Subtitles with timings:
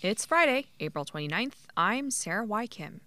[0.00, 1.66] It's Friday, April 29th.
[1.76, 2.68] I'm Sarah Y.
[2.68, 3.00] Kim.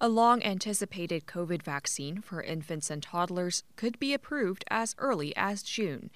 [0.00, 5.62] A long anticipated COVID vaccine for infants and toddlers could be approved as early as
[5.62, 6.08] June.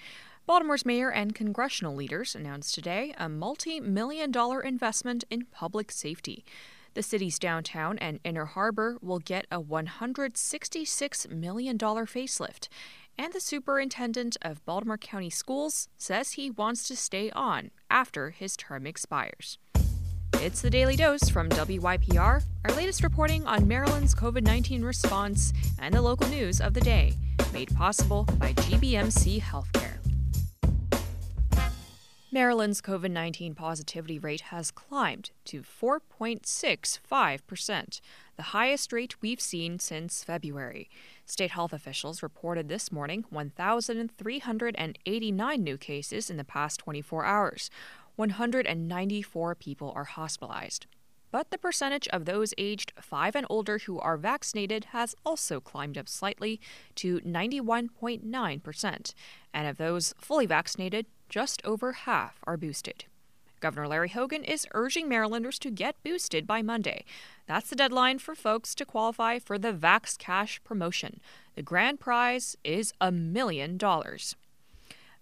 [0.46, 6.42] Baltimore's mayor and congressional leaders announced today a multi million dollar investment in public safety.
[6.94, 12.68] The city's downtown and inner harbor will get a $166 million facelift.
[13.18, 18.56] And the superintendent of Baltimore County Schools says he wants to stay on after his
[18.56, 19.58] term expires.
[20.44, 25.94] It's the Daily Dose from WYPR, our latest reporting on Maryland's COVID 19 response and
[25.94, 27.14] the local news of the day,
[27.54, 29.96] made possible by GBMC Healthcare.
[32.30, 38.00] Maryland's COVID 19 positivity rate has climbed to 4.65%,
[38.36, 40.90] the highest rate we've seen since February.
[41.24, 47.70] State health officials reported this morning 1,389 new cases in the past 24 hours,
[48.16, 50.86] 194 people are hospitalized.
[51.30, 55.98] But the percentage of those aged 5 and older who are vaccinated has also climbed
[55.98, 56.60] up slightly
[56.94, 59.14] to 91.9%.
[59.52, 63.06] And of those fully vaccinated, just over half are boosted.
[63.58, 67.04] Governor Larry Hogan is urging Marylanders to get boosted by Monday.
[67.46, 71.18] That's the deadline for folks to qualify for the Vax Cash promotion.
[71.56, 74.36] The grand prize is a million dollars.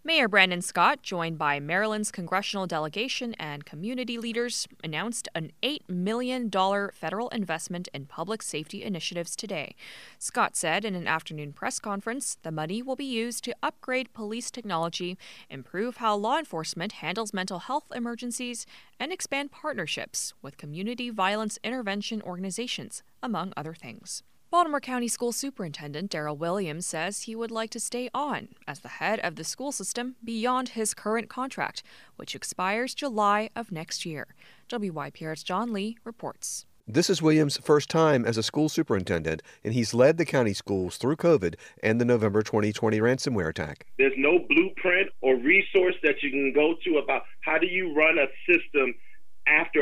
[0.04, 6.50] Mayor Brandon Scott, joined by Maryland's congressional delegation and community leaders, announced an $8 million
[6.50, 9.76] federal investment in public safety initiatives today.
[10.18, 14.50] Scott said in an afternoon press conference the money will be used to upgrade police
[14.50, 15.16] technology,
[15.48, 18.66] improve how law enforcement handles mental health emergencies,
[18.98, 24.24] and expand partnerships with community violence intervention organizations, among other things.
[24.52, 28.88] Baltimore County School Superintendent Darryl Williams says he would like to stay on as the
[29.00, 31.82] head of the school system beyond his current contract,
[32.16, 34.34] which expires July of next year.
[34.68, 36.66] WYPR's John Lee reports.
[36.86, 40.98] This is Williams' first time as a school superintendent, and he's led the county schools
[40.98, 43.86] through COVID and the November 2020 ransomware attack.
[43.96, 48.18] There's no blueprint or resource that you can go to about how do you run
[48.18, 48.92] a system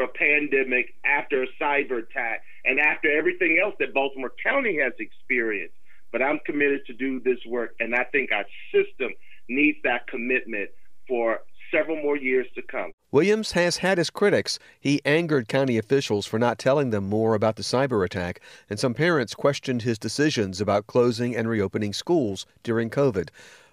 [0.00, 4.92] after a pandemic, after a cyber attack, and after everything else that Baltimore County has
[4.98, 5.74] experienced.
[6.12, 9.12] But I'm committed to do this work, and I think our system
[9.48, 10.70] needs that commitment
[11.06, 11.40] for
[11.72, 12.90] several more years to come.
[13.12, 14.58] Williams has had his critics.
[14.80, 18.94] He angered county officials for not telling them more about the cyber attack, and some
[18.94, 23.28] parents questioned his decisions about closing and reopening schools during COVID.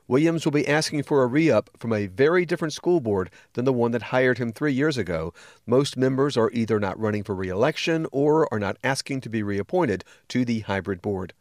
[0.10, 3.66] Williams will be asking for a re up from a very different school board than
[3.66, 5.34] the one that hired him three years ago.
[5.66, 9.44] Most members are either not running for re election or are not asking to be
[9.44, 11.34] reappointed to the hybrid board.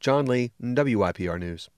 [0.00, 1.70] John Lee, WYPR News.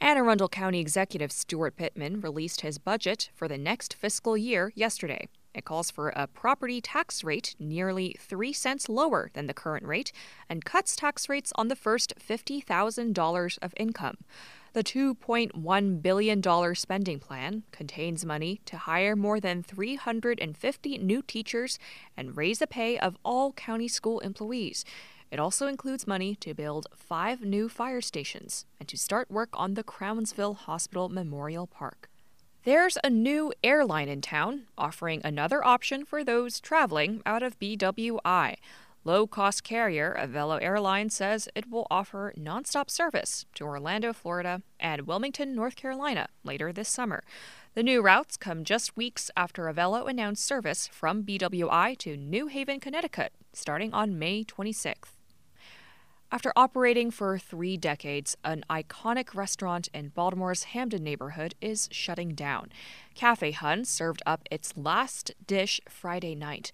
[0.00, 5.28] Anne Arundel County Executive Steuart Pittman released his budget for the next fiscal year yesterday.
[5.54, 10.12] It calls for a property tax rate nearly 3 cents lower than the current rate
[10.48, 14.16] and cuts tax rates on the first $50,000 of income.
[14.72, 21.78] The $2.1 billion spending plan contains money to hire more than 350 new teachers
[22.16, 24.84] and raise the pay of all county school employees.
[25.30, 29.74] It also includes money to build five new fire stations and to start work on
[29.74, 32.10] the Crownsville Hospital Memorial Park.
[32.64, 38.54] There's a new airline in town offering another option for those traveling out of BWI.
[39.04, 45.02] Low cost carrier Avelo Airlines says it will offer nonstop service to Orlando, Florida, and
[45.02, 47.22] Wilmington, North Carolina later this summer.
[47.74, 52.80] The new routes come just weeks after Avelo announced service from BWI to New Haven,
[52.80, 55.12] Connecticut, starting on May 26th.
[56.34, 62.72] After operating for three decades, an iconic restaurant in Baltimore's Hampden neighborhood is shutting down.
[63.14, 66.72] Cafe Hon served up its last dish Friday night.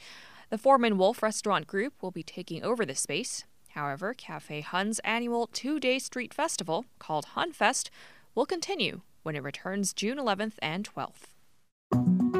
[0.49, 3.45] The Foreman Wolf Restaurant Group will be taking over the space.
[3.75, 7.91] However, Cafe Hon's annual two day street festival, called HonFest,
[8.35, 12.40] will continue when it returns June 11th and 12th.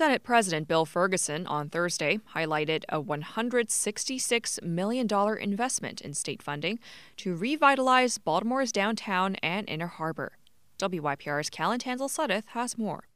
[0.00, 5.06] Senate President Bill Ferguson on Thursday highlighted a $166 million
[5.38, 6.78] investment in state funding
[7.18, 10.38] to revitalize Baltimore's downtown and inner harbor.
[10.78, 13.08] WYPR's Callan Tansill-Suddeth has more.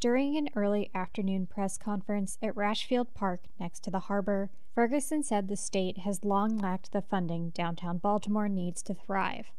[0.00, 5.22] During an early afternoon press conference at Rash Field Park next to the harbor, Ferguson
[5.22, 9.52] said the state has long lacked the funding downtown Baltimore needs to thrive.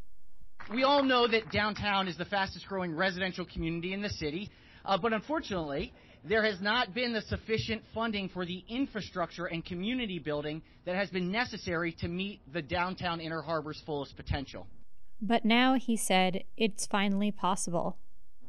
[0.69, 4.49] We all know that downtown is the fastest growing residential community in the city,
[4.85, 5.93] uh, but unfortunately,
[6.25, 11.09] there has not been the sufficient funding for the infrastructure and community building that has
[11.09, 14.67] been necessary to meet the downtown Inner Harbor's fullest potential.
[15.21, 17.97] But now, he said, it's finally possible.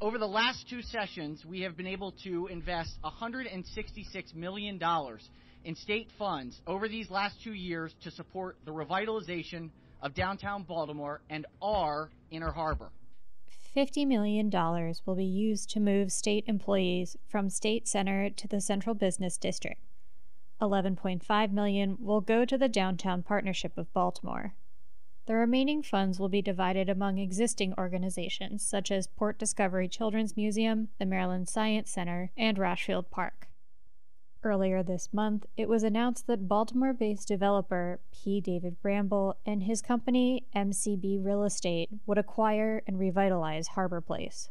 [0.00, 4.80] Over the last two sessions, we have been able to invest $166 million
[5.64, 9.70] in state funds over these last two years to support the revitalization
[10.02, 12.90] of downtown Baltimore and our Inner Harbor.
[13.76, 14.50] $50 million
[15.04, 19.80] will be used to move state employees from State Center to the Central Business District.
[20.60, 24.54] 11.5 million will go to the Downtown Partnership of Baltimore.
[25.26, 30.88] The remaining funds will be divided among existing organizations such as Port Discovery Children's Museum,
[30.98, 33.48] the Maryland Science Center, and Rash Field Park.
[34.44, 38.42] Earlier this month, it was announced that Baltimore based developer P.
[38.42, 44.50] David Bramble and his company MCB Real Estate would acquire and revitalize Harborplace.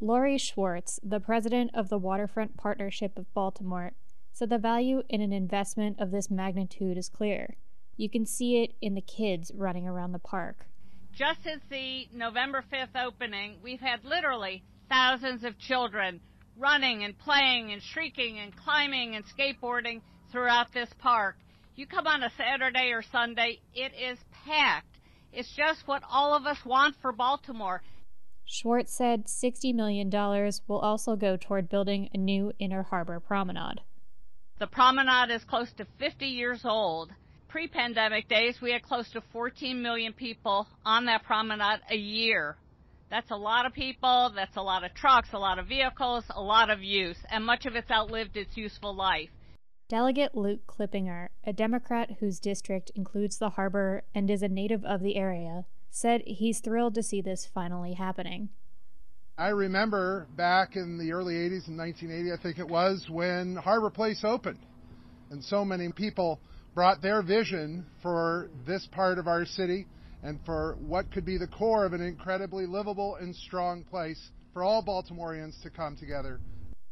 [0.00, 3.92] Laurie Schwartz, the president of the Waterfront Partnership of Baltimore,
[4.32, 7.56] said the value in an investment of this magnitude is clear.
[7.98, 10.64] You can see it in the kids running around the park.
[11.12, 16.20] Just since the November 5th opening, we've had literally thousands of children
[16.58, 20.00] running and playing and shrieking and climbing and skateboarding
[20.32, 21.36] throughout this park.
[21.76, 24.98] You come on a Saturday or Sunday, it is packed.
[25.32, 27.82] It's just what all of us want for Baltimore.
[28.44, 30.10] Schwartz said $60 million
[30.66, 33.80] will also go toward building a new Inner Harbor promenade.
[34.58, 37.12] The promenade is close to 50 years old.
[37.48, 42.56] Pre pandemic days, we had close to 14 million people on that promenade a year.
[43.10, 46.42] That's a lot of people, that's a lot of trucks, a lot of vehicles, a
[46.42, 49.30] lot of use, and much of it's outlived its useful life.
[49.88, 55.00] Delegate Luke Clippinger, a Democrat whose district includes the harbor and is a native of
[55.00, 58.50] the area, said he's thrilled to see this finally happening.
[59.38, 64.22] I remember back in the early 80s, in 1980, I think it was, when Harborplace
[64.22, 64.58] opened.
[65.30, 66.40] And so many people
[66.74, 69.86] brought their vision for this part of our city
[70.22, 74.62] and for what could be the core of an incredibly livable and strong place for
[74.62, 76.40] all Baltimoreans to come together.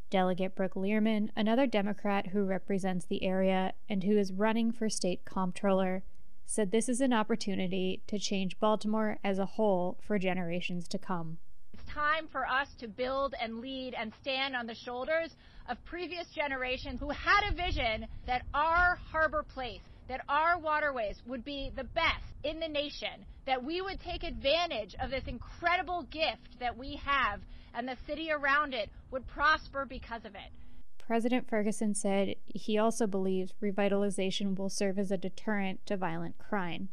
[0.09, 5.25] Delegate Brooke Lierman, another Democrat who represents the area and who is running for state
[5.25, 6.03] comptroller,
[6.45, 11.39] said this is an opportunity to change Baltimore as a whole for generations to come.
[11.73, 15.35] It's time for us to build and lead and stand on the shoulders
[15.67, 21.43] of previous generations who had a vision that our harbor place that our waterways would
[21.43, 26.59] be the best in the nation, that we would take advantage of this incredible gift
[26.59, 27.41] that we have,
[27.73, 30.51] and the city around it would prosper because of it.
[30.97, 36.89] President Ferguson said he also believes revitalization will serve as a deterrent to violent crime.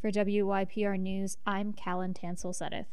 [0.00, 2.86] For WYPR News, I'm Callan Tansill-Suddeth.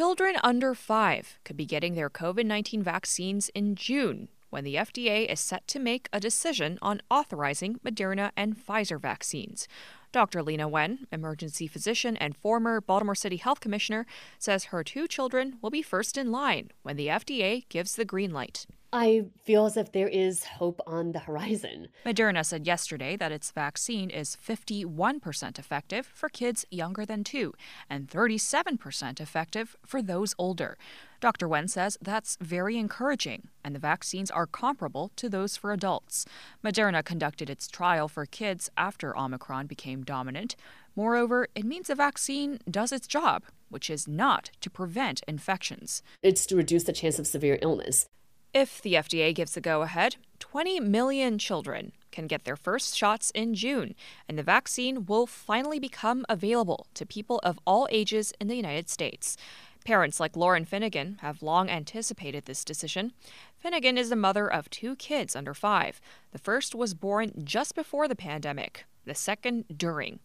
[0.00, 5.30] Children under five could be getting their COVID 19 vaccines in June when the FDA
[5.30, 9.68] is set to make a decision on authorizing Moderna and Pfizer vaccines.
[10.10, 10.42] Dr.
[10.42, 14.06] Leana Wen, emergency physician and former Baltimore City Health Commissioner,
[14.38, 18.32] says her two children will be first in line when the FDA gives the green
[18.32, 18.64] light.
[18.92, 21.88] I feel as if there is hope on the horizon.
[22.04, 27.54] Moderna said yesterday that its vaccine is 51% effective for kids younger than two
[27.88, 30.76] and 37% effective for those older.
[31.20, 31.46] Dr.
[31.46, 36.24] Wen says that's very encouraging, and the vaccines are comparable to those for adults.
[36.64, 40.56] Moderna conducted its trial for kids after Omicron became dominant.
[40.96, 46.02] Moreover, it means the vaccine does its job, which is not to prevent infections.
[46.22, 48.08] It's to reduce the chance of severe illness.
[48.52, 53.30] If the FDA gives the go ahead, 20 million children can get their first shots
[53.30, 53.94] in June,
[54.28, 58.88] and the vaccine will finally become available to people of all ages in the United
[58.88, 59.36] States.
[59.84, 63.12] Parents like Lauren Finnegan have long anticipated this decision.
[63.56, 66.00] Finnegan is the mother of two kids under five.
[66.32, 70.18] The first was born just before the pandemic, the second during.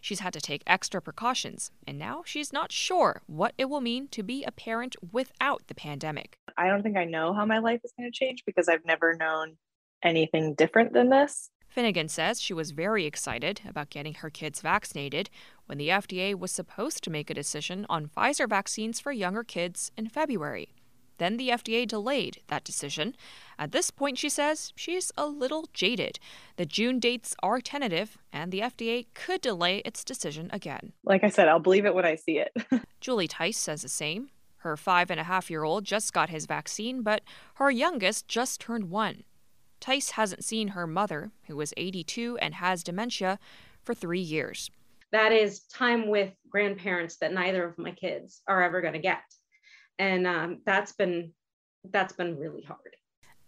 [0.00, 4.08] She's had to take extra precautions, and now she's not sure what it will mean
[4.08, 6.38] to be a parent without the pandemic.
[6.56, 9.14] I don't think I know how my life is going to change because I've never
[9.14, 9.56] known
[10.02, 11.50] anything different than this.
[11.68, 15.30] Finnegan says she was very excited about getting her kids vaccinated
[15.66, 19.92] when the FDA was supposed to make a decision on Pfizer vaccines for younger kids
[19.96, 20.70] in February.
[21.20, 23.14] Then the FDA delayed that decision.
[23.58, 26.18] At this point, she says she's a little jaded.
[26.56, 30.94] The June dates are tentative, and the FDA could delay its decision again.
[31.04, 32.56] Like I said, I'll believe it when I see it.
[33.02, 34.30] Julie Tice says the same.
[34.60, 37.20] Her five and a half year old just got his vaccine, but
[37.56, 39.24] her youngest just turned one.
[39.78, 43.38] Tice hasn't seen her mother, who is 82 and has dementia,
[43.82, 44.70] for three years.
[45.12, 49.20] That is time with grandparents that neither of my kids are ever going to get,
[50.00, 51.30] and um, that's been
[51.92, 52.96] that's been really hard.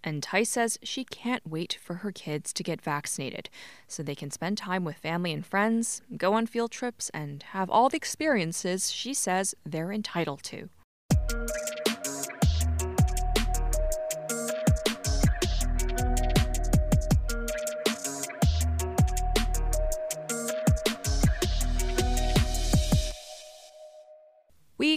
[0.04, 3.48] And Ty says she can't wait for her kids to get vaccinated
[3.86, 7.70] so they can spend time with family and friends, go on field trips, and have
[7.70, 10.68] all the experiences she says they're entitled to.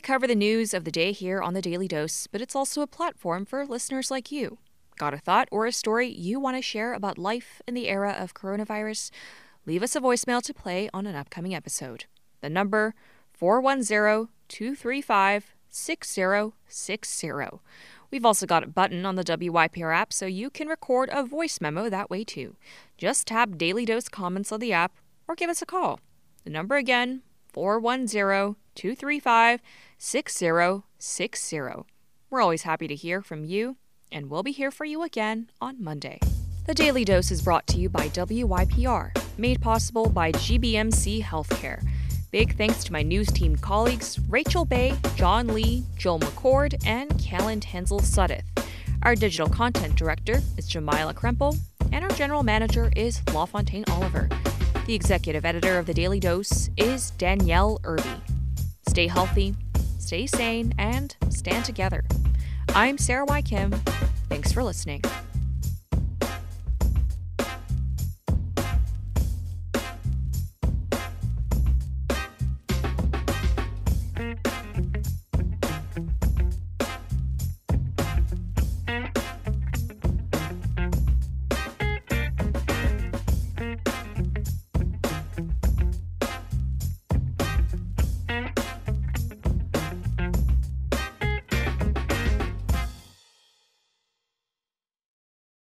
[0.06, 2.88] Cover the news of the day here on the Daily Dose, but it's also a
[2.88, 4.60] platform for listeners like you.
[5.00, 8.12] Got a thought or a story you want to share about life in the era
[8.12, 9.10] of coronavirus?
[9.66, 12.06] Leave us a voicemail to play on an upcoming episode.
[12.42, 12.94] The number
[13.34, 17.38] 410 235 6060.
[18.12, 21.60] We've also got a button on the WYPR app so you can record a voice
[21.60, 22.58] memo that way too.
[23.00, 24.94] Just tap Daily Dose comments on the app
[25.28, 26.00] or give us a call.
[26.44, 29.62] The number again 410 235
[29.98, 31.60] 6060.
[32.30, 33.78] We're always happy to hear from you,
[34.12, 36.20] and we'll be here for you again on Monday.
[36.68, 41.86] The Daily Dose is brought to you by WYPR, made possible by GBMC Healthcare.
[42.32, 47.60] Big thanks to my news team colleagues Rachel Baye, John Lee, Joel McCord, and Callan
[47.60, 48.44] Tansill-Suddeth.
[49.04, 51.58] Our digital content director is Jamila Krempel,
[51.92, 54.28] and our general manager is LaFontaine Oliver.
[54.88, 58.35] The executive editor of the Daily Dose is Danielle Irby.
[58.96, 59.54] Stay healthy,
[60.00, 62.06] stay sane, and stand together.
[62.70, 63.42] I'm Sarah Y.
[63.42, 63.72] Kim.
[64.30, 65.02] Thanks for listening.